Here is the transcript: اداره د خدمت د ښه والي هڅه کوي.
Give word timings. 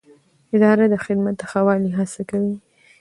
اداره 0.55 0.85
د 0.89 0.95
خدمت 1.05 1.35
د 1.39 1.43
ښه 1.49 1.61
والي 1.67 1.89
هڅه 1.97 2.21
کوي. 2.29 2.55